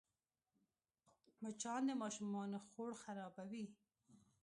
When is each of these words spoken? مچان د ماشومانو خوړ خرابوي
مچان 1.41 1.81
د 1.87 1.91
ماشومانو 2.01 2.57
خوړ 2.67 2.91
خرابوي 3.03 3.65